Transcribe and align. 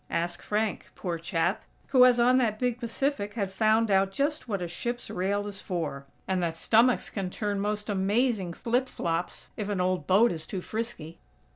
Ask 0.09 0.41
Frank, 0.41 0.89
poor 0.95 1.19
chap, 1.19 1.63
who, 1.89 2.05
as 2.05 2.19
on 2.19 2.39
that 2.39 2.57
big 2.57 2.79
Pacific, 2.79 3.35
had 3.35 3.51
found 3.51 3.91
out 3.91 4.11
just 4.11 4.47
what 4.47 4.59
a 4.59 4.67
ship's 4.67 5.11
rail 5.11 5.45
is 5.45 5.61
for! 5.61 6.07
And 6.27 6.41
that 6.41 6.55
stomachs 6.55 7.11
can 7.11 7.29
turn 7.29 7.59
most 7.59 7.87
amazing 7.87 8.53
flip 8.53 8.87
flops 8.89 9.51
if 9.57 9.69
an 9.69 9.79
old 9.79 10.07
boat 10.07 10.31
is 10.31 10.47
too 10.47 10.59
frisky! 10.59 11.19